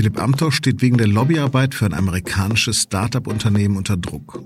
Philipp 0.00 0.18
Amthor 0.18 0.50
steht 0.50 0.80
wegen 0.80 0.96
der 0.96 1.08
Lobbyarbeit 1.08 1.74
für 1.74 1.84
ein 1.84 1.92
amerikanisches 1.92 2.84
Start-up-Unternehmen 2.84 3.76
unter 3.76 3.98
Druck. 3.98 4.42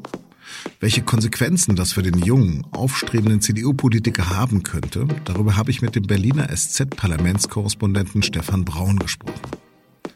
Welche 0.81 1.03
Konsequenzen 1.03 1.77
das 1.77 1.93
für 1.93 2.03
den 2.03 2.19
jungen, 2.19 2.67
aufstrebenden 2.73 3.41
CDU-Politiker 3.41 4.31
haben 4.31 4.65
könnte, 4.65 5.07
darüber 5.25 5.57
habe 5.57 5.71
ich 5.71 5.81
mit 5.81 5.95
dem 5.95 6.09
Berliner 6.09 6.49
SZ-Parlamentskorrespondenten 6.49 8.25
Stefan 8.25 8.65
Braun 8.65 8.99
gesprochen. 8.99 9.39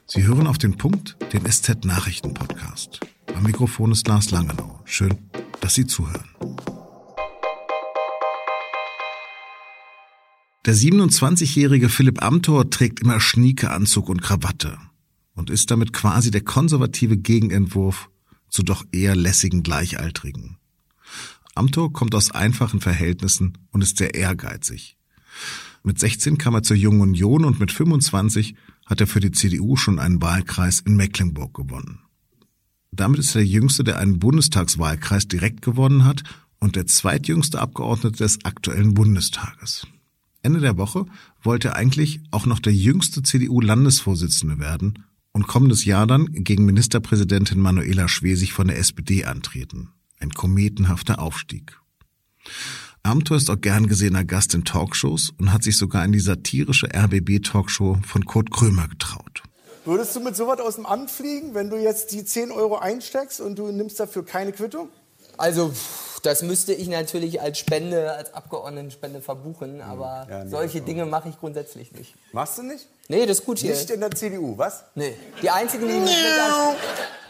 Sie 0.07 0.25
hören 0.25 0.49
auf 0.49 0.59
den 0.59 0.77
Punkt 0.77 1.17
den 1.33 1.47
SZ-Nachrichten-Podcast. 1.49 2.99
Am 3.33 3.45
Mikrofon 3.45 3.93
ist 3.93 4.09
Lars 4.09 4.33
Langenau. 4.33 4.81
Schön, 4.87 5.15
dass 5.61 5.77
Sie 5.77 5.87
zuhören. 5.87 6.31
Der 10.67 10.75
27-jährige 10.75 11.89
Philipp 11.89 12.25
Amthor 12.25 12.69
trägt 12.71 12.99
immer 12.99 13.21
Schniekeanzug 13.21 14.09
und 14.09 14.21
Krawatte 14.21 14.79
und 15.39 15.51
ist 15.51 15.71
damit 15.71 15.93
quasi 15.93 16.33
der 16.33 16.41
konservative 16.43 17.17
Gegenentwurf 17.17 18.11
zu 18.49 18.65
doch 18.65 18.85
eher 18.91 19.15
lässigen 19.15 19.63
Gleichaltrigen. 19.63 20.59
Amthor 21.55 21.93
kommt 21.93 22.15
aus 22.17 22.33
einfachen 22.33 22.81
Verhältnissen 22.81 23.57
und 23.71 23.83
ist 23.83 23.99
sehr 23.99 24.15
ehrgeizig. 24.15 24.97
Mit 25.85 26.01
16 26.01 26.39
kam 26.39 26.55
er 26.55 26.65
zur 26.65 26.77
Jungen 26.77 27.01
Union 27.01 27.45
und 27.45 27.61
mit 27.61 27.71
25 27.71 28.57
hat 28.85 29.01
er 29.01 29.07
für 29.07 29.21
die 29.21 29.31
CDU 29.31 29.77
schon 29.77 30.01
einen 30.01 30.21
Wahlkreis 30.21 30.81
in 30.81 30.97
Mecklenburg 30.97 31.55
gewonnen. 31.55 32.01
Damit 32.91 33.21
ist 33.21 33.37
er 33.37 33.43
der 33.43 33.47
Jüngste, 33.47 33.85
der 33.85 33.99
einen 33.99 34.19
Bundestagswahlkreis 34.19 35.29
direkt 35.29 35.63
gewonnen 35.63 36.05
hat 36.05 36.25
und 36.59 36.75
der 36.75 36.87
zweitjüngste 36.89 37.61
Abgeordnete 37.61 38.19
des 38.19 38.45
aktuellen 38.45 38.95
Bundestages. 38.95 39.87
Ende 40.43 40.59
der 40.59 40.79
Woche 40.79 41.07
wollte 41.43 41.69
er 41.69 41.77
eigentlich 41.77 42.21
auch 42.33 42.47
noch 42.47 42.59
der 42.59 42.75
jüngste 42.75 43.23
CDU-Landesvorsitzende 43.23 44.59
werden 44.59 45.05
und 45.39 45.47
kommendes 45.47 45.85
Jahr 45.85 46.09
dann 46.09 46.27
gegen 46.33 46.65
Ministerpräsidentin 46.65 47.61
Manuela 47.61 48.09
Schwesig 48.09 48.53
von 48.53 48.67
der 48.67 48.77
SPD 48.77 49.25
antreten. 49.25 49.93
Ein 50.19 50.31
kometenhafter 50.31 51.21
Aufstieg. 51.21 51.79
Amthor 53.05 53.37
ist 53.37 53.49
auch 53.49 53.61
gern 53.61 53.87
gesehener 53.87 54.25
Gast 54.25 54.55
in 54.55 54.65
Talkshows 54.65 55.33
und 55.39 55.53
hat 55.53 55.63
sich 55.63 55.77
sogar 55.77 56.05
in 56.05 56.11
die 56.11 56.19
satirische 56.19 56.89
RBB-Talkshow 56.93 58.01
von 58.05 58.25
Kurt 58.25 58.51
Krömer 58.51 58.89
getraut. 58.89 59.45
Würdest 59.85 60.17
du 60.17 60.21
mit 60.21 60.35
sowas 60.35 60.59
aus 60.59 60.75
dem 60.75 60.87
Amt 60.87 61.09
fliegen, 61.09 61.55
wenn 61.55 61.71
du 61.71 61.77
jetzt 61.77 62.11
die 62.11 62.25
10 62.25 62.51
Euro 62.51 62.79
einsteckst 62.79 63.41
und 63.41 63.61
du 63.61 63.71
nimmst 63.71 64.01
dafür 64.01 64.25
keine 64.25 64.51
Quittung? 64.51 64.89
Also, 65.37 65.73
das 66.21 66.43
müsste 66.43 66.73
ich 66.73 66.89
natürlich 66.89 67.41
als 67.41 67.59
Spende, 67.59 68.13
als 68.13 68.33
Abgeordnetenspende 68.35 69.21
verbuchen, 69.21 69.75
hm. 69.75 69.81
aber 69.83 70.27
ja, 70.29 70.45
nee, 70.45 70.51
solche 70.51 70.81
Dinge 70.81 71.07
mache 71.07 71.29
ich 71.29 71.39
grundsätzlich 71.39 71.93
nicht. 71.93 72.15
Machst 72.33 72.59
du 72.59 72.63
nicht? 72.63 72.87
Nee, 73.09 73.27
das 73.27 73.41
ist 73.41 73.45
gut 73.47 73.59
hier. 73.59 73.75
Nicht 73.75 73.91
in 73.91 74.01
der 74.01 74.11
CDU, 74.11 74.57
was? 74.59 74.85
Nee. 74.95 75.15
Die 75.43 75.51
einzigen, 75.51 75.89
die 75.89 75.95
mich 75.95 76.17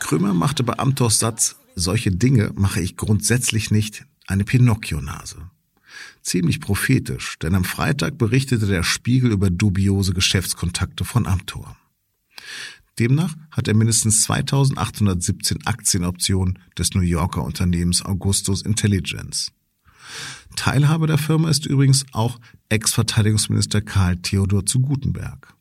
Krömer 0.00 0.34
machte 0.34 0.62
bei 0.62 0.78
Amthors 0.78 1.18
Satz, 1.18 1.56
solche 1.74 2.10
Dinge 2.10 2.50
mache 2.54 2.80
ich 2.80 2.96
grundsätzlich 2.96 3.70
nicht, 3.70 4.04
eine 4.26 4.44
Pinocchio-Nase. 4.44 5.50
Ziemlich 6.22 6.60
prophetisch, 6.60 7.38
denn 7.38 7.54
am 7.54 7.64
Freitag 7.64 8.18
berichtete 8.18 8.66
der 8.66 8.82
Spiegel 8.82 9.32
über 9.32 9.50
dubiose 9.50 10.12
Geschäftskontakte 10.12 11.04
von 11.04 11.26
Amthor. 11.26 11.76
Demnach 12.98 13.34
hat 13.50 13.68
er 13.68 13.74
mindestens 13.74 14.22
2817 14.22 15.66
Aktienoptionen 15.66 16.58
des 16.76 16.94
New 16.94 17.00
Yorker 17.00 17.44
Unternehmens 17.44 18.04
Augustus 18.04 18.62
Intelligence. 18.62 19.52
Teilhabe 20.56 21.06
der 21.06 21.18
Firma 21.18 21.50
ist 21.50 21.66
übrigens 21.66 22.04
auch 22.12 22.40
Ex-Verteidigungsminister 22.68 23.80
Karl 23.80 24.16
Theodor 24.16 24.66
zu 24.66 24.80
Gutenberg. 24.80 25.54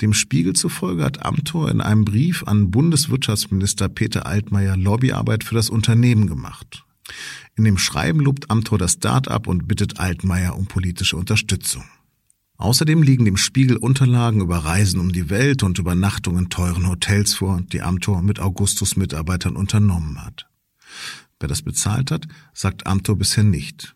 Dem 0.00 0.12
Spiegel 0.12 0.52
zufolge 0.52 1.04
hat 1.04 1.24
Amthor 1.24 1.70
in 1.70 1.80
einem 1.80 2.04
Brief 2.04 2.44
an 2.46 2.70
Bundeswirtschaftsminister 2.70 3.88
Peter 3.88 4.26
Altmaier 4.26 4.76
Lobbyarbeit 4.76 5.44
für 5.44 5.54
das 5.54 5.70
Unternehmen 5.70 6.26
gemacht. 6.26 6.84
In 7.56 7.64
dem 7.64 7.78
Schreiben 7.78 8.20
lobt 8.20 8.50
Amthor 8.50 8.78
das 8.78 8.92
Start-up 8.92 9.46
und 9.46 9.66
bittet 9.66 9.98
Altmaier 9.98 10.56
um 10.56 10.66
politische 10.66 11.16
Unterstützung. 11.16 11.84
Außerdem 12.58 13.02
liegen 13.02 13.24
dem 13.24 13.36
Spiegel 13.36 13.76
Unterlagen 13.76 14.40
über 14.40 14.58
Reisen 14.58 15.00
um 15.00 15.12
die 15.12 15.28
Welt 15.28 15.62
und 15.62 15.78
Übernachtungen 15.78 16.44
in 16.44 16.50
teuren 16.50 16.88
Hotels 16.88 17.34
vor, 17.34 17.60
die 17.60 17.82
Amthor 17.82 18.22
mit 18.22 18.40
Augustus 18.40 18.96
Mitarbeitern 18.96 19.56
unternommen 19.56 20.24
hat. 20.24 20.48
Wer 21.38 21.48
das 21.48 21.62
bezahlt 21.62 22.10
hat, 22.10 22.26
sagt 22.54 22.86
Amthor 22.86 23.16
bisher 23.16 23.44
nicht. 23.44 23.94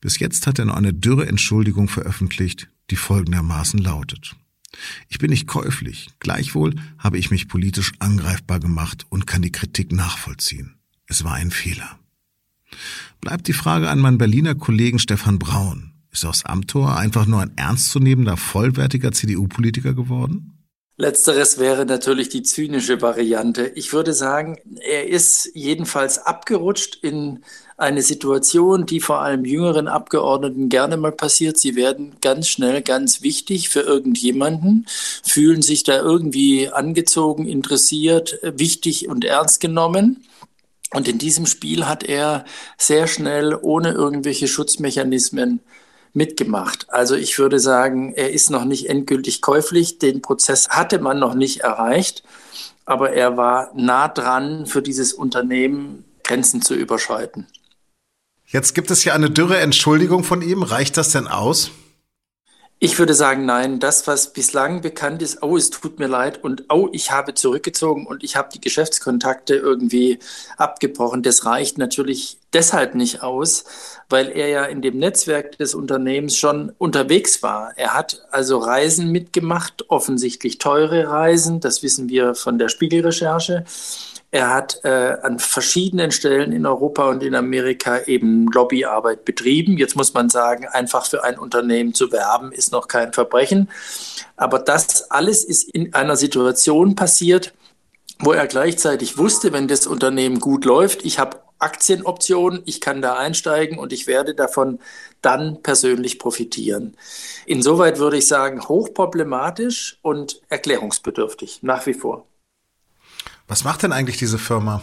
Bis 0.00 0.18
jetzt 0.18 0.46
hat 0.46 0.58
er 0.58 0.66
noch 0.66 0.76
eine 0.76 0.92
dürre 0.92 1.26
Entschuldigung 1.26 1.88
veröffentlicht, 1.88 2.68
die 2.90 2.96
folgendermaßen 2.96 3.78
lautet. 3.78 4.36
Ich 5.08 5.18
bin 5.18 5.30
nicht 5.30 5.46
käuflich, 5.46 6.10
gleichwohl 6.20 6.74
habe 6.98 7.18
ich 7.18 7.30
mich 7.30 7.48
politisch 7.48 7.92
angreifbar 7.98 8.60
gemacht 8.60 9.06
und 9.08 9.26
kann 9.26 9.42
die 9.42 9.52
Kritik 9.52 9.92
nachvollziehen. 9.92 10.74
Es 11.06 11.24
war 11.24 11.34
ein 11.34 11.50
Fehler. 11.50 11.98
Bleibt 13.20 13.48
die 13.48 13.54
Frage 13.54 13.88
an 13.88 13.98
meinen 13.98 14.18
Berliner 14.18 14.54
Kollegen 14.54 14.98
Stefan 14.98 15.38
Braun. 15.38 15.92
Ist 16.18 16.24
aus 16.24 16.44
Amthor 16.44 16.96
einfach 16.96 17.26
nur 17.26 17.42
ein 17.42 17.52
ernstzunehmender, 17.56 18.36
vollwertiger 18.36 19.12
CDU-Politiker 19.12 19.94
geworden? 19.94 20.66
Letzteres 20.96 21.58
wäre 21.58 21.86
natürlich 21.86 22.28
die 22.28 22.42
zynische 22.42 23.00
Variante. 23.00 23.68
Ich 23.76 23.92
würde 23.92 24.12
sagen, 24.12 24.56
er 24.80 25.06
ist 25.06 25.48
jedenfalls 25.54 26.18
abgerutscht 26.18 26.98
in 27.02 27.44
eine 27.76 28.02
Situation, 28.02 28.84
die 28.84 28.98
vor 28.98 29.20
allem 29.20 29.44
jüngeren 29.44 29.86
Abgeordneten 29.86 30.68
gerne 30.68 30.96
mal 30.96 31.12
passiert. 31.12 31.56
Sie 31.56 31.76
werden 31.76 32.16
ganz 32.20 32.48
schnell 32.48 32.82
ganz 32.82 33.22
wichtig 33.22 33.68
für 33.68 33.82
irgendjemanden, 33.82 34.86
fühlen 35.22 35.62
sich 35.62 35.84
da 35.84 36.00
irgendwie 36.00 36.68
angezogen, 36.68 37.46
interessiert, 37.46 38.40
wichtig 38.42 39.08
und 39.08 39.24
ernst 39.24 39.60
genommen. 39.60 40.24
Und 40.92 41.06
in 41.06 41.18
diesem 41.18 41.46
Spiel 41.46 41.86
hat 41.86 42.02
er 42.02 42.44
sehr 42.76 43.06
schnell 43.06 43.54
ohne 43.54 43.92
irgendwelche 43.92 44.48
Schutzmechanismen 44.48 45.60
mitgemacht. 46.12 46.86
Also 46.90 47.14
ich 47.14 47.38
würde 47.38 47.58
sagen, 47.58 48.12
er 48.14 48.32
ist 48.32 48.50
noch 48.50 48.64
nicht 48.64 48.88
endgültig 48.88 49.40
käuflich. 49.40 49.98
Den 49.98 50.22
Prozess 50.22 50.68
hatte 50.68 50.98
man 50.98 51.18
noch 51.18 51.34
nicht 51.34 51.60
erreicht, 51.60 52.22
aber 52.84 53.12
er 53.12 53.36
war 53.36 53.70
nah 53.74 54.08
dran, 54.08 54.66
für 54.66 54.82
dieses 54.82 55.12
Unternehmen 55.12 56.04
Grenzen 56.24 56.62
zu 56.62 56.74
überschreiten. 56.74 57.46
Jetzt 58.46 58.74
gibt 58.74 58.90
es 58.90 59.04
ja 59.04 59.12
eine 59.12 59.30
dürre 59.30 59.58
Entschuldigung 59.58 60.24
von 60.24 60.40
ihm. 60.40 60.62
Reicht 60.62 60.96
das 60.96 61.10
denn 61.10 61.26
aus? 61.26 61.70
Ich 62.80 62.96
würde 62.96 63.14
sagen, 63.14 63.44
nein. 63.44 63.80
Das, 63.80 64.06
was 64.06 64.32
bislang 64.32 64.82
bekannt 64.82 65.20
ist, 65.20 65.42
oh, 65.42 65.56
es 65.56 65.70
tut 65.70 65.98
mir 65.98 66.06
leid 66.06 66.44
und 66.44 66.66
oh, 66.68 66.88
ich 66.92 67.10
habe 67.10 67.34
zurückgezogen 67.34 68.06
und 68.06 68.22
ich 68.22 68.36
habe 68.36 68.50
die 68.54 68.60
Geschäftskontakte 68.60 69.56
irgendwie 69.56 70.20
abgebrochen, 70.56 71.24
das 71.24 71.44
reicht 71.44 71.76
natürlich 71.76 72.38
deshalb 72.52 72.94
nicht 72.94 73.22
aus, 73.22 73.64
weil 74.08 74.28
er 74.28 74.48
ja 74.48 74.64
in 74.64 74.80
dem 74.80 74.96
Netzwerk 74.96 75.58
des 75.58 75.74
Unternehmens 75.74 76.36
schon 76.36 76.72
unterwegs 76.78 77.42
war. 77.42 77.72
Er 77.76 77.94
hat 77.94 78.24
also 78.30 78.58
Reisen 78.58 79.10
mitgemacht, 79.10 79.90
offensichtlich 79.90 80.58
teure 80.58 81.08
Reisen, 81.08 81.58
das 81.58 81.82
wissen 81.82 82.08
wir 82.08 82.36
von 82.36 82.58
der 82.58 82.68
Spiegelrecherche. 82.68 83.64
Er 84.30 84.52
hat 84.52 84.80
äh, 84.84 85.16
an 85.22 85.38
verschiedenen 85.38 86.10
Stellen 86.10 86.52
in 86.52 86.66
Europa 86.66 87.08
und 87.08 87.22
in 87.22 87.34
Amerika 87.34 88.00
eben 88.04 88.46
Lobbyarbeit 88.48 89.24
betrieben. 89.24 89.78
Jetzt 89.78 89.96
muss 89.96 90.12
man 90.12 90.28
sagen, 90.28 90.66
einfach 90.66 91.06
für 91.06 91.24
ein 91.24 91.38
Unternehmen 91.38 91.94
zu 91.94 92.12
werben, 92.12 92.52
ist 92.52 92.70
noch 92.70 92.88
kein 92.88 93.14
Verbrechen. 93.14 93.70
Aber 94.36 94.58
das 94.58 95.10
alles 95.10 95.44
ist 95.44 95.64
in 95.70 95.94
einer 95.94 96.16
Situation 96.16 96.94
passiert, 96.94 97.54
wo 98.18 98.32
er 98.32 98.46
gleichzeitig 98.46 99.16
wusste, 99.16 99.52
wenn 99.52 99.66
das 99.66 99.86
Unternehmen 99.86 100.40
gut 100.40 100.66
läuft, 100.66 101.04
ich 101.04 101.18
habe 101.18 101.40
Aktienoptionen, 101.58 102.62
ich 102.66 102.80
kann 102.80 103.02
da 103.02 103.14
einsteigen 103.14 103.78
und 103.78 103.92
ich 103.92 104.06
werde 104.06 104.34
davon 104.34 104.78
dann 105.22 105.62
persönlich 105.62 106.18
profitieren. 106.18 106.96
Insoweit 107.46 107.98
würde 107.98 108.18
ich 108.18 108.28
sagen, 108.28 108.68
hochproblematisch 108.68 109.98
und 110.02 110.40
erklärungsbedürftig, 110.50 111.60
nach 111.62 111.86
wie 111.86 111.94
vor. 111.94 112.27
Was 113.48 113.64
macht 113.64 113.82
denn 113.82 113.92
eigentlich 113.92 114.18
diese 114.18 114.38
Firma? 114.38 114.82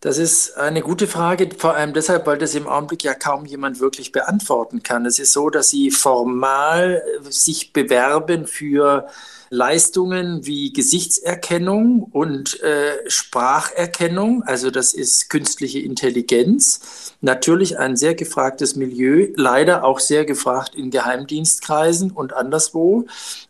Das 0.00 0.18
ist 0.18 0.56
eine 0.56 0.80
gute 0.80 1.06
Frage, 1.06 1.50
vor 1.56 1.74
allem 1.74 1.92
deshalb, 1.92 2.26
weil 2.26 2.38
das 2.38 2.54
im 2.54 2.66
Augenblick 2.66 3.04
ja 3.04 3.14
kaum 3.14 3.44
jemand 3.44 3.80
wirklich 3.80 4.12
beantworten 4.12 4.82
kann. 4.82 5.06
Es 5.06 5.18
ist 5.18 5.32
so, 5.32 5.50
dass 5.50 5.70
sie 5.70 5.90
formal 5.90 7.02
sich 7.28 7.72
bewerben 7.72 8.46
für 8.46 9.06
Leistungen 9.52 10.46
wie 10.46 10.72
Gesichtserkennung 10.72 12.04
und 12.04 12.62
äh, 12.62 12.98
Spracherkennung, 13.10 14.44
also 14.44 14.70
das 14.70 14.94
ist 14.94 15.28
künstliche 15.28 15.80
Intelligenz. 15.80 17.16
Natürlich 17.20 17.76
ein 17.76 17.96
sehr 17.96 18.14
gefragtes 18.14 18.76
Milieu, 18.76 19.26
leider 19.34 19.82
auch 19.82 19.98
sehr 19.98 20.24
gefragt 20.24 20.76
in 20.76 20.90
Geheimdienstkreisen 20.90 22.12
und 22.12 22.32
anderswo. 22.32 23.06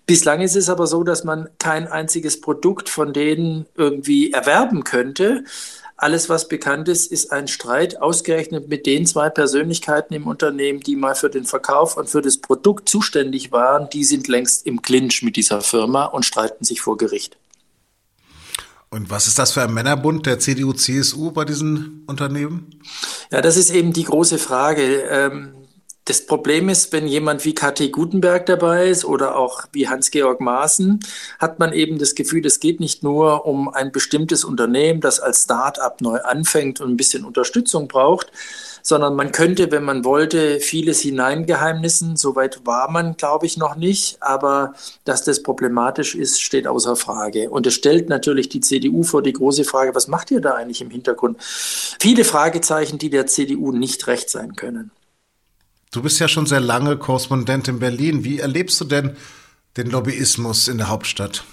Bislang 0.07 0.41
ist 0.41 0.57
es 0.57 0.71
aber 0.71 0.87
so, 0.87 1.05
dass 1.05 1.23
man 1.23 1.51
kein 1.59 1.87
einziges 1.87 2.41
Produkt 2.41 2.89
von 2.89 3.13
denen 3.13 3.67
irgendwie 3.77 4.33
erwerben 4.33 4.85
könnte. 4.85 5.45
Alles, 6.03 6.31
was 6.31 6.49
bekannt 6.49 6.89
ist, 6.89 7.13
ist 7.13 7.31
ein 7.31 7.47
Streit 7.47 8.01
ausgerechnet 8.01 8.71
mit 8.71 8.87
den 8.87 9.05
zwei 9.05 9.29
Persönlichkeiten 9.29 10.15
im 10.15 10.27
Unternehmen, 10.27 10.81
die 10.81 10.97
mal 10.97 11.15
für 11.15 11.29
den 11.29 11.45
Verkauf 11.45 11.99
und 11.99 12.09
für 12.09 12.23
das 12.23 12.39
Produkt 12.39 12.89
zuständig 12.89 13.53
waren. 13.53 13.91
Die 13.91 14.05
sind 14.05 14.27
längst 14.27 14.67
im 14.67 14.81
Clinch 14.81 15.23
mit 15.23 15.37
dieser 15.37 15.61
Firma 15.61 15.90
und 15.99 16.25
streiten 16.25 16.65
sich 16.65 16.81
vor 16.81 16.97
Gericht. 16.97 17.37
Und 18.91 19.09
was 19.09 19.29
ist 19.29 19.39
das 19.39 19.53
für 19.53 19.63
ein 19.63 19.73
Männerbund 19.73 20.27
der 20.27 20.41
CDU-CSU 20.41 21.31
bei 21.31 21.45
diesen 21.45 22.03
Unternehmen? 22.07 22.81
Ja, 23.31 23.41
das 23.41 23.57
ist 23.57 23.71
eben 23.71 23.93
die 23.93 24.03
große 24.03 24.39
Frage. 24.39 25.03
Ähm, 25.03 25.55
das 26.07 26.27
Problem 26.27 26.69
ist, 26.69 26.93
wenn 26.93 27.07
jemand 27.07 27.45
wie 27.45 27.55
KT 27.55 27.93
Gutenberg 27.93 28.45
dabei 28.47 28.89
ist 28.89 29.05
oder 29.05 29.37
auch 29.37 29.67
wie 29.73 29.89
Hans-Georg 29.89 30.41
Maaßen, 30.41 30.99
hat 31.39 31.61
man 31.61 31.73
eben 31.73 31.99
das 31.99 32.17
Gefühl, 32.17 32.45
es 32.45 32.59
geht 32.59 32.81
nicht 32.81 33.05
nur 33.05 33.47
um 33.47 33.69
ein 33.69 33.93
bestimmtes 33.93 34.43
Unternehmen, 34.43 35.01
das 35.01 35.21
als 35.21 35.45
Start-up 35.45 36.01
neu 36.01 36.19
anfängt 36.23 36.81
und 36.81 36.91
ein 36.91 36.97
bisschen 36.97 37.25
Unterstützung 37.25 37.87
braucht, 37.87 38.33
sondern 38.83 39.17
man 39.17 39.33
könnte, 39.33 39.71
wenn 39.71 39.85
man 39.85 40.05
wollte, 40.05 40.61
vieles 40.61 41.01
hineingeheimnissen. 41.01 42.17
Soweit 42.17 42.67
war 42.67 42.91
man, 42.91 43.17
glaube 43.17 43.47
ich, 43.47 43.57
noch 43.57 43.77
nicht. 43.77 44.23
Aber 44.23 44.75
dass 45.05 45.25
das 45.25 45.43
problematisch 45.43 46.15
ist, 46.15 46.41
steht 46.41 46.67
außer 46.67 46.97
Frage. 46.97 47.51
Und 47.51 47.67
es 47.67 47.75
stellt 47.75 48.09
natürlich 48.09 48.49
die 48.49 48.61
CDU 48.61 49.03
vor 49.03 49.23
die 49.23 49.33
große 49.33 49.65
Frage, 49.65 49.95
was 49.95 50.09
macht 50.09 50.31
ihr 50.31 50.41
da 50.41 50.55
eigentlich 50.55 50.81
im 50.81 50.91
Hintergrund? 50.91 51.37
Viele 51.43 52.25
Fragezeichen, 52.25 52.99
die 52.99 53.11
der 53.11 53.27
CDU 53.27 53.73
nicht 53.73 54.07
recht 54.07 54.31
sein 54.31 54.57
können. 54.57 54.91
Du 55.93 56.03
bist 56.03 56.21
ja 56.21 56.29
schon 56.29 56.47
sehr 56.47 56.61
lange 56.61 56.97
Korrespondent 56.97 57.67
in 57.69 57.81
Berlin. 57.81 58.23
Wie 58.23 58.39
erlebst 58.39 58.81
du 58.81 58.85
denn 58.85 59.17
den 59.77 59.91
Lobbyismus 59.91 60.69
in 60.69 60.79
der 60.79 60.89
Hauptstadt? 60.89 61.45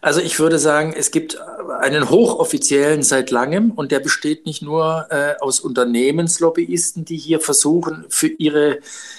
Also 0.00 0.20
ich 0.20 0.38
würde 0.38 0.58
sagen, 0.58 0.94
es 0.96 1.10
gibt 1.10 1.40
einen 1.80 2.10
hochoffiziellen 2.10 3.02
seit 3.02 3.30
langem 3.30 3.70
und 3.72 3.92
der 3.92 4.00
besteht 4.00 4.46
nicht 4.46 4.62
nur 4.62 5.06
äh, 5.10 5.34
aus 5.40 5.60
Unternehmenslobbyisten, 5.60 7.04
die 7.04 7.16
hier 7.16 7.40
versuchen, 7.40 8.04
für 8.08 8.28
ihre 8.28 8.78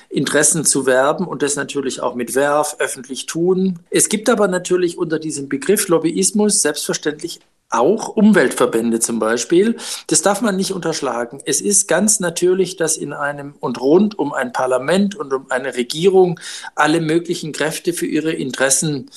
Interessen 0.10 0.66
zu 0.66 0.86
werben 0.86 1.28
und 1.28 1.42
das 1.42 1.56
natürlich 1.56 2.02
auch 2.02 2.16
mit 2.16 2.36
Werf 2.36 2.78
öffentlich 2.80 3.26
tun. 3.26 3.80
Es 3.90 4.10
gibt 4.10 4.30
aber 4.30 4.48
natürlich 4.48 4.98
unter 4.98 5.20
diesem 5.20 5.50
Begriff 5.50 5.88
Lobbyismus 5.88 6.62
selbstverständlich 6.62 7.40
auch 7.69 8.10
Umweltverbände 8.10 9.00
zum 9.00 9.19
Beispiel. 9.19 9.77
Das 10.07 10.21
darf 10.21 10.42
man 10.42 10.56
nicht 10.56 10.74
unterschlagen. 10.74 11.42
Es 11.45 11.62
ist 11.62 11.88
ganz 11.88 12.19
natürlich, 12.19 12.75
dass 12.77 12.98
in 12.98 13.13
einem 13.13 13.54
und 13.60 13.80
rund 13.80 14.18
um 14.18 14.33
ein 14.33 14.51
Parlament 14.54 15.16
und 15.16 15.33
um 15.33 15.45
eine 15.50 15.75
Regierung 15.75 16.39
alle 16.75 17.00
möglichen 17.01 17.51
Kräfte 17.51 17.94
für 17.94 18.07
ihre 18.07 18.31
Interessen 18.31 19.10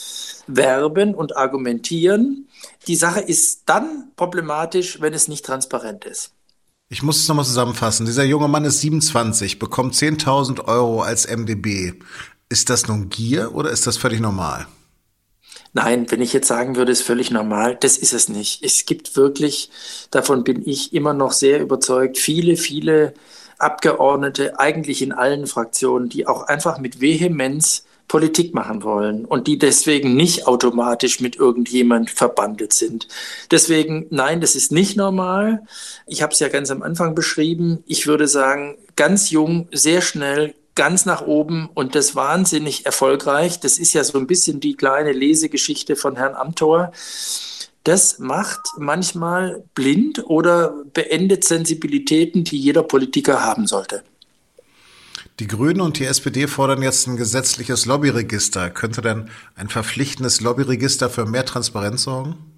werben 0.46 1.14
und 1.14 1.36
argumentieren. 1.36 2.48
Die 2.86 2.96
Sache 2.96 3.20
ist 3.20 3.62
dann 3.66 4.10
problematisch, 4.16 5.00
wenn 5.00 5.14
es 5.14 5.28
nicht 5.28 5.44
transparent 5.44 6.04
ist. 6.04 6.32
Ich 6.90 7.02
muss 7.02 7.18
es 7.18 7.28
nochmal 7.28 7.46
zusammenfassen. 7.46 8.04
Dieser 8.04 8.24
junge 8.24 8.48
Mann 8.48 8.66
ist 8.66 8.80
27, 8.80 9.58
bekommt 9.58 9.94
10.000 9.94 10.66
Euro 10.66 11.00
als 11.00 11.26
MDB. 11.26 11.94
Ist 12.50 12.68
das 12.68 12.86
nun 12.86 13.08
Gier 13.08 13.54
oder 13.54 13.70
ist 13.70 13.86
das 13.86 13.96
völlig 13.96 14.20
normal? 14.20 14.66
Nein, 15.74 16.10
wenn 16.10 16.20
ich 16.20 16.32
jetzt 16.34 16.48
sagen 16.48 16.76
würde, 16.76 16.92
ist 16.92 17.02
völlig 17.02 17.30
normal, 17.30 17.76
das 17.80 17.96
ist 17.96 18.12
es 18.12 18.28
nicht. 18.28 18.62
Es 18.62 18.84
gibt 18.84 19.16
wirklich, 19.16 19.70
davon 20.10 20.44
bin 20.44 20.68
ich 20.68 20.92
immer 20.92 21.14
noch 21.14 21.32
sehr 21.32 21.60
überzeugt, 21.60 22.18
viele, 22.18 22.56
viele 22.56 23.14
Abgeordnete, 23.58 24.58
eigentlich 24.58 25.00
in 25.00 25.12
allen 25.12 25.46
Fraktionen, 25.46 26.10
die 26.10 26.26
auch 26.26 26.42
einfach 26.42 26.78
mit 26.78 27.00
Vehemenz 27.00 27.84
Politik 28.12 28.52
machen 28.52 28.82
wollen 28.82 29.24
und 29.24 29.46
die 29.46 29.56
deswegen 29.56 30.14
nicht 30.14 30.46
automatisch 30.46 31.20
mit 31.20 31.36
irgendjemand 31.36 32.10
verbandelt 32.10 32.74
sind. 32.74 33.08
Deswegen, 33.50 34.06
nein, 34.10 34.42
das 34.42 34.54
ist 34.54 34.70
nicht 34.70 34.98
normal. 34.98 35.62
Ich 36.06 36.20
habe 36.20 36.34
es 36.34 36.40
ja 36.40 36.48
ganz 36.48 36.70
am 36.70 36.82
Anfang 36.82 37.14
beschrieben. 37.14 37.82
Ich 37.86 38.06
würde 38.06 38.28
sagen, 38.28 38.76
ganz 38.96 39.30
jung, 39.30 39.66
sehr 39.72 40.02
schnell 40.02 40.54
ganz 40.74 41.04
nach 41.04 41.22
oben 41.22 41.68
und 41.74 41.94
das 41.94 42.14
wahnsinnig 42.14 42.86
erfolgreich. 42.86 43.60
Das 43.60 43.78
ist 43.78 43.92
ja 43.92 44.04
so 44.04 44.18
ein 44.18 44.26
bisschen 44.26 44.60
die 44.60 44.74
kleine 44.74 45.12
Lesegeschichte 45.12 45.96
von 45.96 46.16
Herrn 46.16 46.34
Amthor. 46.34 46.92
Das 47.84 48.18
macht 48.18 48.60
manchmal 48.78 49.64
blind 49.74 50.24
oder 50.26 50.74
beendet 50.94 51.44
Sensibilitäten, 51.44 52.44
die 52.44 52.58
jeder 52.58 52.84
Politiker 52.84 53.42
haben 53.42 53.66
sollte. 53.66 54.04
Die 55.40 55.46
Grünen 55.46 55.80
und 55.80 55.98
die 55.98 56.04
SPD 56.04 56.46
fordern 56.46 56.82
jetzt 56.82 57.08
ein 57.08 57.16
gesetzliches 57.16 57.86
Lobbyregister. 57.86 58.70
Könnte 58.70 59.00
denn 59.00 59.30
ein 59.56 59.68
verpflichtendes 59.68 60.40
Lobbyregister 60.40 61.10
für 61.10 61.26
mehr 61.26 61.44
Transparenz 61.44 62.02
sorgen? 62.04 62.51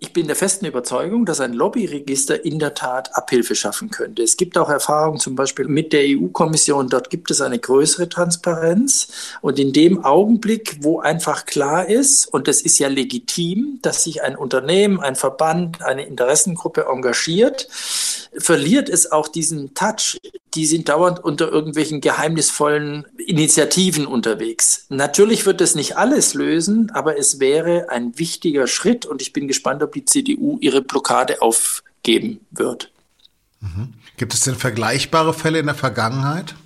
Ich 0.00 0.12
bin 0.12 0.28
der 0.28 0.36
festen 0.36 0.66
Überzeugung, 0.66 1.26
dass 1.26 1.40
ein 1.40 1.52
Lobbyregister 1.52 2.44
in 2.44 2.58
der 2.58 2.74
Tat 2.74 3.16
Abhilfe 3.16 3.54
schaffen 3.54 3.90
könnte. 3.90 4.22
Es 4.22 4.36
gibt 4.36 4.56
auch 4.56 4.68
Erfahrungen 4.68 5.18
zum 5.18 5.34
Beispiel 5.34 5.66
mit 5.66 5.92
der 5.92 6.02
EU-Kommission. 6.04 6.88
Dort 6.88 7.10
gibt 7.10 7.30
es 7.30 7.40
eine 7.40 7.58
größere 7.58 8.08
Transparenz. 8.08 9.08
Und 9.40 9.58
in 9.58 9.72
dem 9.72 10.04
Augenblick, 10.04 10.78
wo 10.82 11.00
einfach 11.00 11.46
klar 11.46 11.88
ist, 11.88 12.26
und 12.26 12.46
das 12.46 12.60
ist 12.60 12.78
ja 12.78 12.88
legitim, 12.88 13.80
dass 13.82 14.04
sich 14.04 14.22
ein 14.22 14.36
Unternehmen, 14.36 15.00
ein 15.00 15.16
Verband, 15.16 15.82
eine 15.82 16.06
Interessengruppe 16.06 16.86
engagiert, 16.88 17.68
verliert 18.36 18.88
es 18.88 19.10
auch 19.10 19.26
diesen 19.26 19.74
Touch. 19.74 20.18
Die 20.58 20.66
sind 20.66 20.88
dauernd 20.88 21.22
unter 21.22 21.52
irgendwelchen 21.52 22.00
geheimnisvollen 22.00 23.06
Initiativen 23.16 24.08
unterwegs. 24.08 24.86
Natürlich 24.88 25.46
wird 25.46 25.60
es 25.60 25.76
nicht 25.76 25.96
alles 25.96 26.34
lösen, 26.34 26.90
aber 26.94 27.16
es 27.16 27.38
wäre 27.38 27.90
ein 27.90 28.18
wichtiger 28.18 28.66
Schritt 28.66 29.06
und 29.06 29.22
ich 29.22 29.32
bin 29.32 29.46
gespannt, 29.46 29.84
ob 29.84 29.92
die 29.92 30.04
CDU 30.04 30.58
ihre 30.60 30.82
Blockade 30.82 31.42
aufgeben 31.42 32.40
wird. 32.50 32.90
Mhm. 33.60 33.94
Gibt 34.16 34.34
es 34.34 34.40
denn 34.40 34.56
vergleichbare 34.56 35.32
Fälle 35.32 35.60
in 35.60 35.66
der 35.66 35.76
Vergangenheit? 35.76 36.56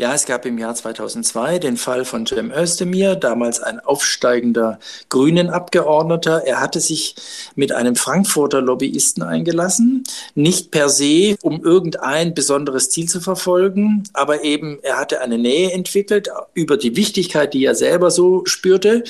Ja, 0.00 0.14
es 0.14 0.24
gab 0.24 0.46
im 0.46 0.56
Jahr 0.56 0.74
2002 0.74 1.58
den 1.58 1.76
Fall 1.76 2.06
von 2.06 2.24
Cem 2.24 2.50
Özdemir, 2.50 3.16
damals 3.16 3.60
ein 3.60 3.80
aufsteigender 3.80 4.78
Grünen-Abgeordneter. 5.10 6.42
Er 6.46 6.58
hatte 6.58 6.80
sich 6.80 7.16
mit 7.54 7.70
einem 7.72 7.96
Frankfurter 7.96 8.62
Lobbyisten 8.62 9.22
eingelassen, 9.22 10.04
nicht 10.34 10.70
per 10.70 10.88
se, 10.88 11.36
um 11.42 11.62
irgendein 11.62 12.32
besonderes 12.32 12.88
Ziel 12.88 13.10
zu 13.10 13.20
verfolgen, 13.20 14.04
aber 14.14 14.42
eben 14.42 14.78
er 14.80 14.96
hatte 14.96 15.20
eine 15.20 15.36
Nähe 15.36 15.70
entwickelt 15.70 16.30
über 16.54 16.78
die 16.78 16.96
Wichtigkeit, 16.96 17.52
die 17.52 17.66
er 17.66 17.74
selber 17.74 18.10
so 18.10 18.46
spürte 18.46 19.04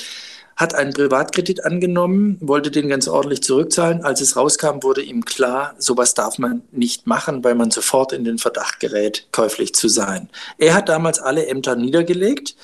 hat 0.61 0.75
einen 0.75 0.93
Privatkredit 0.93 1.65
angenommen, 1.65 2.37
wollte 2.39 2.69
den 2.69 2.87
ganz 2.87 3.07
ordentlich 3.07 3.41
zurückzahlen. 3.41 4.03
Als 4.03 4.21
es 4.21 4.35
rauskam, 4.35 4.83
wurde 4.83 5.01
ihm 5.01 5.25
klar, 5.25 5.73
sowas 5.79 6.13
darf 6.13 6.37
man 6.37 6.61
nicht 6.71 7.07
machen, 7.07 7.43
weil 7.43 7.55
man 7.55 7.71
sofort 7.71 8.13
in 8.13 8.23
den 8.23 8.37
Verdacht 8.37 8.79
gerät, 8.79 9.27
käuflich 9.31 9.73
zu 9.73 9.87
sein. 9.87 10.29
Er 10.59 10.75
hat 10.75 10.87
damals 10.87 11.19
alle 11.19 11.47
Ämter 11.47 11.75
niedergelegt, 11.75 12.55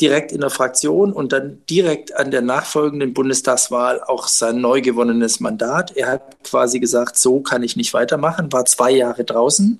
direkt 0.00 0.32
in 0.32 0.40
der 0.40 0.48
Fraktion 0.48 1.12
und 1.12 1.32
dann 1.32 1.58
direkt 1.68 2.16
an 2.16 2.30
der 2.30 2.40
nachfolgenden 2.40 3.12
Bundestagswahl 3.12 4.02
auch 4.02 4.28
sein 4.28 4.60
neu 4.62 4.80
gewonnenes 4.80 5.38
Mandat. 5.40 5.94
Er 5.94 6.08
hat 6.08 6.42
quasi 6.44 6.80
gesagt, 6.80 7.18
so 7.18 7.40
kann 7.40 7.62
ich 7.62 7.76
nicht 7.76 7.92
weitermachen, 7.92 8.50
war 8.50 8.64
zwei 8.64 8.90
Jahre 8.90 9.24
draußen, 9.24 9.78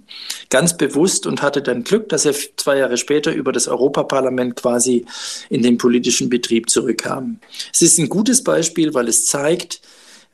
ganz 0.50 0.76
bewusst 0.76 1.26
und 1.26 1.40
hatte 1.40 1.62
dann 1.62 1.84
Glück, 1.84 2.10
dass 2.10 2.26
er 2.26 2.34
zwei 2.56 2.76
Jahre 2.76 2.98
später 2.98 3.32
über 3.32 3.50
das 3.50 3.66
Europaparlament 3.66 4.56
quasi 4.56 5.06
in 5.48 5.62
den 5.62 5.78
politischen 5.78 6.28
Betrieb 6.28 6.68
zurückkam. 6.68 7.40
Es 7.72 7.82
ist 7.82 7.98
ein 7.98 8.08
gutes 8.08 8.42
Beispiel, 8.42 8.94
weil 8.94 9.08
es 9.08 9.26
zeigt, 9.26 9.82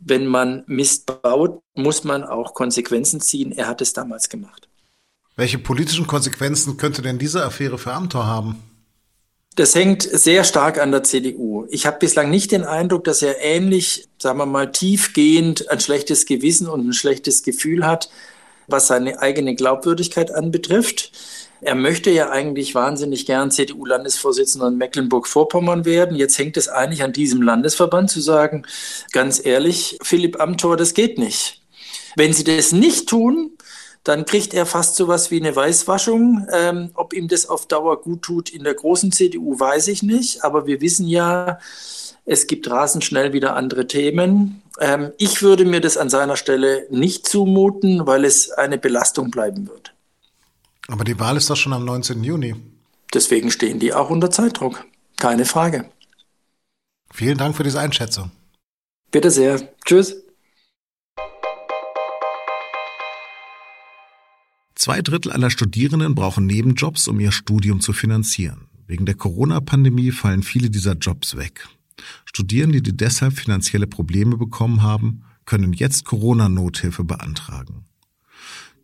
wenn 0.01 0.27
man 0.27 0.63
Mist 0.67 1.23
baut, 1.23 1.61
muss 1.75 2.05
man 2.05 2.25
auch 2.25 2.55
Konsequenzen 2.55 3.21
ziehen. 3.21 3.53
Er 3.53 3.67
hat 3.67 3.81
es 3.81 3.93
damals 3.93 4.29
gemacht. 4.29 4.69
Welche 5.37 5.59
politischen 5.59 6.07
Konsequenzen 6.07 6.77
könnte 6.77 7.03
denn 7.03 7.19
diese 7.19 7.45
Affäre 7.45 7.79
für 7.79 7.93
Amthor 7.93 8.27
haben? 8.27 8.63
Das 9.55 9.75
hängt 9.75 10.03
sehr 10.03 10.45
stark 10.45 10.79
an 10.81 10.93
der 10.93 11.03
CDU. 11.03 11.67
Ich 11.71 11.85
habe 11.85 11.99
bislang 11.99 12.31
nicht 12.31 12.53
den 12.53 12.63
Eindruck, 12.63 13.03
dass 13.03 13.23
er 13.23 13.41
ähnlich, 13.41 14.09
sagen 14.19 14.39
wir 14.39 14.47
mal, 14.47 14.71
tiefgehend 14.71 15.69
ein 15.69 15.81
schlechtes 15.81 16.27
Gewissen 16.27 16.69
und 16.69 16.89
ein 16.89 16.93
schlechtes 16.93 17.43
Gefühl 17.43 17.85
hat, 17.85 18.09
was 18.69 18.87
seine 18.87 19.21
eigene 19.21 19.57
Glaubwürdigkeit 19.57 20.31
anbetrifft. 20.31 21.11
Er 21.61 21.75
möchte 21.75 22.11
ja 22.11 22.31
eigentlich 22.31 22.75
wahnsinnig 22.75 23.27
gern 23.27 23.51
CDU-Landesvorsitzender 23.51 24.69
in 24.69 24.77
Mecklenburg-Vorpommern 24.77 25.85
werden. 25.85 26.17
Jetzt 26.17 26.39
hängt 26.39 26.57
es 26.57 26.69
eigentlich 26.69 27.03
an 27.03 27.13
diesem 27.13 27.43
Landesverband 27.43 28.11
zu 28.11 28.21
sagen, 28.21 28.65
ganz 29.13 29.45
ehrlich, 29.45 29.99
Philipp 30.03 30.41
Amthor, 30.41 30.77
das 30.77 30.95
geht 30.95 31.19
nicht. 31.19 31.63
Wenn 32.17 32.33
Sie 32.33 32.45
das 32.45 32.73
nicht 32.73 33.09
tun, 33.09 33.53
dann 34.05 34.25
kriegt 34.25 34.55
er 34.55 34.67
fast 34.67 34.97
so 34.97 35.09
was 35.09 35.31
wie 35.31 35.41
eine 35.41 35.55
Weißwaschung. 35.55 36.47
Ähm, 36.53 36.91
ob 36.95 37.13
ihm 37.13 37.29
das 37.29 37.49
auf 37.49 37.67
Dauer 37.67 38.01
gut 38.01 38.23
tut 38.23 38.51
in 38.51 38.65
der 38.65 38.75
großen 38.75 39.13
CDU, 39.13 39.59
weiß 39.59 39.89
ich 39.89 40.03
nicht. 40.03 40.45
Aber 40.45 40.67
wir 40.67 40.81
wissen 40.81 41.07
ja, 41.07 41.59
es 42.25 42.47
gibt 42.47 42.71
rasend 42.71 43.05
schnell 43.05 43.33
wieder 43.33 43.57
andere 43.57 43.87
Themen. 43.87 44.63
Ähm, 44.81 45.13
ich 45.19 45.43
würde 45.43 45.65
mir 45.65 45.81
das 45.81 45.97
an 45.97 46.09
seiner 46.09 46.37
Stelle 46.37 46.87
nicht 46.91 47.27
zumuten, 47.27 48.07
weil 48.07 48.25
es 48.25 48.51
eine 48.51 48.79
Belastung 48.79 49.31
bleiben 49.31 49.69
wird. 49.69 49.78
Aber 50.89 51.05
die 51.05 51.19
Wahl 51.21 51.37
ist 51.37 51.49
doch 51.51 51.57
schon 51.57 51.73
am 51.75 51.85
19. 51.85 52.25
Juni. 52.25 52.57
Deswegen 53.13 53.51
stehen 53.51 53.79
die 53.79 53.93
auch 53.93 54.11
unter 54.11 54.31
Zeitdruck. 54.31 54.85
Keine 55.17 55.45
Frage. 55.45 55.91
Vielen 57.11 57.39
Dank 57.39 57.57
für 57.57 57.63
diese 57.63 57.81
Einschätzung. 57.81 58.31
Bitte 59.11 59.31
sehr. 59.31 59.75
Tschüss. 59.85 60.17
Zwei 64.75 65.03
Drittel 65.03 65.33
aller 65.33 65.51
Studierenden 65.51 66.15
brauchen 66.15 66.47
Nebenjobs, 66.47 67.09
um 67.09 67.21
ihr 67.21 67.33
Studium 67.33 67.81
zu 67.81 67.93
finanzieren. 67.93 68.69
Wegen 68.87 69.07
der 69.07 69.17
Corona-Pandemie 69.17 70.13
fallen 70.13 70.43
viele 70.43 70.71
dieser 70.71 70.95
Jobs 70.95 71.37
weg. 71.37 71.69
Studierende, 72.25 72.81
die 72.81 72.97
deshalb 72.97 73.35
finanzielle 73.35 73.87
Probleme 73.87 74.37
bekommen 74.37 74.83
haben, 74.83 75.25
können 75.45 75.73
jetzt 75.73 76.05
Corona-Nothilfe 76.05 77.05
beantragen. 77.05 77.88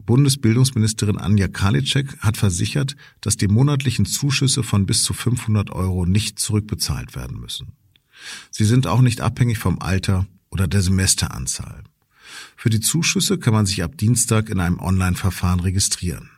Bundesbildungsministerin 0.06 1.18
Anja 1.18 1.48
Karliczek 1.48 2.18
hat 2.20 2.36
versichert, 2.36 2.96
dass 3.20 3.36
die 3.36 3.48
monatlichen 3.48 4.06
Zuschüsse 4.06 4.62
von 4.62 4.86
bis 4.86 5.02
zu 5.02 5.14
500 5.14 5.70
Euro 5.70 6.04
nicht 6.06 6.38
zurückbezahlt 6.38 7.14
werden 7.14 7.40
müssen. 7.40 7.72
Sie 8.50 8.64
sind 8.64 8.86
auch 8.86 9.00
nicht 9.00 9.20
abhängig 9.20 9.58
vom 9.58 9.80
Alter 9.80 10.26
oder 10.50 10.66
der 10.66 10.82
Semesteranzahl. 10.82 11.84
Für 12.56 12.70
die 12.70 12.80
Zuschüsse 12.80 13.38
kann 13.38 13.54
man 13.54 13.66
sich 13.66 13.82
ab 13.82 13.96
Dienstag 13.98 14.48
in 14.48 14.60
einem 14.60 14.78
Online-Verfahren 14.78 15.60
registrieren. 15.60 16.30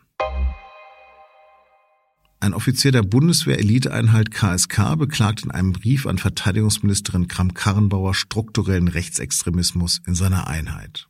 Ein 2.39 2.55
Offizier 2.55 2.93
der 2.93 3.03
Bundeswehr-Eliteeinheit 3.03 4.31
KSK 4.31 4.97
beklagt 4.97 5.45
in 5.45 5.51
einem 5.51 5.73
Brief 5.73 6.07
an 6.07 6.19
Verteidigungsministerin 6.19 7.29
Kramp-Karrenbauer 7.29 8.15
strukturellen 8.15 8.89
Rechtsextremismus 8.89 10.01
in 10.07 10.15
seiner 10.15 10.47
Einheit. 10.47 11.09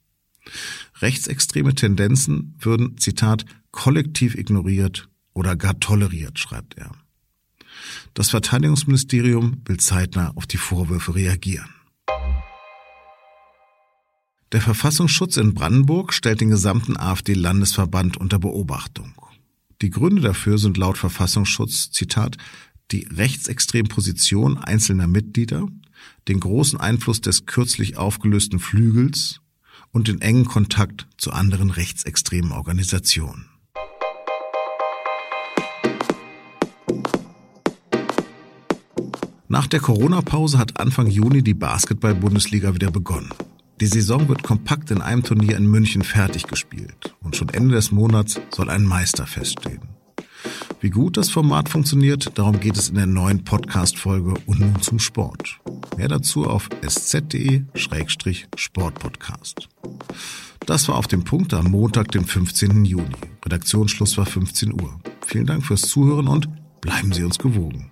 Rechtsextreme 1.01 1.75
Tendenzen 1.75 2.55
würden, 2.59 2.99
Zitat, 2.99 3.45
kollektiv 3.71 4.35
ignoriert 4.35 5.09
oder 5.35 5.57
gar 5.57 5.79
toleriert, 5.81 6.39
schreibt 6.39 6.79
er. 6.79 6.93
Das 8.15 8.31
Verteidigungsministerium 8.31 9.63
will 9.67 9.77
zeitnah 9.79 10.33
auf 10.35 10.47
die 10.47 10.57
Vorwürfe 10.57 11.15
reagieren. 11.15 11.69
Der 14.53 14.61
Verfassungsschutz 14.63 15.37
in 15.37 15.55
Brandenburg 15.55 16.15
stellt 16.15 16.41
den 16.41 16.51
gesamten 16.51 16.97
AfD-Landesverband 16.97 18.17
unter 18.17 18.39
Beobachtung. 18.39 19.15
Die 19.83 19.91
Gründe 19.91 20.23
dafür 20.23 20.57
sind 20.57 20.79
laut 20.79 20.97
Verfassungsschutz, 20.97 21.91
Zitat, 21.91 22.39
die 22.91 23.07
rechtsextreme 23.11 23.89
Position 23.89 24.57
einzelner 24.57 25.09
Mitglieder, 25.09 25.67
den 26.29 26.41
großen 26.41 26.81
Einfluss 26.81 27.21
des 27.21 27.47
kürzlich 27.47 27.97
aufgelösten 27.97 28.59
Flügels 28.59 29.41
und 29.97 30.09
den 30.09 30.21
engen 30.21 30.45
Kontakt 30.45 31.07
zu 31.17 31.33
anderen 31.33 31.71
rechtsextremen 31.71 32.53
Organisationen. 32.53 33.47
Nach 39.49 39.67
der 39.67 39.81
Corona-Pause 39.81 40.59
hat 40.59 40.79
Anfang 40.79 41.07
Juni 41.07 41.43
die 41.43 41.55
Basketball-Bundesliga 41.55 42.75
wieder 42.75 42.91
begonnen. 42.91 43.31
Die 43.81 43.87
Saison 43.87 44.29
wird 44.29 44.43
kompakt 44.43 44.91
in 44.91 45.01
einem 45.01 45.23
Turnier 45.23 45.57
in 45.57 45.67
München 45.67 46.03
fertig 46.03 46.47
gespielt 46.47 47.15
und 47.23 47.35
schon 47.35 47.49
Ende 47.49 47.77
des 47.77 47.91
Monats 47.91 48.39
soll 48.55 48.69
ein 48.69 48.85
Meister 48.85 49.27
feststehen. 49.27 49.81
Wie 50.83 50.91
gut 50.91 51.17
das 51.17 51.31
Format 51.31 51.71
funktioniert, 51.71 52.37
darum 52.39 52.61
geht 52.61 52.77
es 52.77 52.91
in 52.91 52.97
der 52.97 53.07
neuen 53.07 53.45
Podcast-Folge 53.45 54.35
und 54.45 54.61
nun 54.61 54.83
zum 54.83 54.99
Sport. 54.99 55.59
Mehr 55.97 56.09
dazu 56.09 56.47
auf 56.47 56.69
sz.de-sportpodcast. 56.83 59.69
Das 60.67 60.89
war 60.89 60.97
auf 60.97 61.07
dem 61.07 61.25
Punkt 61.25 61.55
am 61.55 61.71
Montag, 61.71 62.11
den 62.13 62.25
15. 62.25 62.85
Juni. 62.85 63.15
Redaktionsschluss 63.45 64.19
war 64.19 64.27
15 64.27 64.73
Uhr. 64.73 64.99
Vielen 65.25 65.47
Dank 65.47 65.65
fürs 65.65 65.83
Zuhören 65.83 66.27
und 66.29 66.49
bleiben 66.81 67.13
Sie 67.13 67.25
uns 67.25 67.39
gewogen. 67.39 67.89